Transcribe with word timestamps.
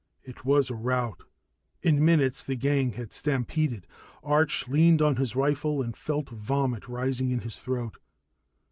It 0.23 0.43
was 0.43 0.71
a 0.71 0.73
rout 0.73 1.25
in 1.83 2.03
minutes, 2.03 2.41
the 2.41 2.55
gang 2.55 2.93
had 2.93 3.13
stampeded. 3.13 3.85
Arch 4.23 4.67
leaned 4.67 4.99
on 4.99 5.17
his 5.17 5.35
rifle 5.35 5.83
and 5.83 5.95
felt 5.95 6.29
vomit 6.31 6.87
rising 6.87 7.29
in 7.29 7.41
his 7.41 7.59
throat. 7.59 7.99